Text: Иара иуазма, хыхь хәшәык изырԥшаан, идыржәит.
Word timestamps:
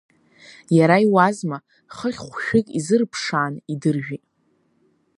Иара 0.77 0.97
иуазма, 1.05 1.57
хыхь 1.95 2.21
хәшәык 2.29 2.67
изырԥшаан, 2.77 3.53
идыржәит. 3.73 4.23